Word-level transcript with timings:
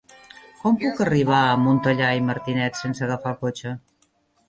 Com 0.61 0.79
puc 0.83 1.03
arribar 1.05 1.43
a 1.51 1.61
Montellà 1.67 2.09
i 2.23 2.25
Martinet 2.33 2.83
sense 2.83 3.09
agafar 3.11 3.37
el 3.39 3.43
cotxe? 3.47 3.79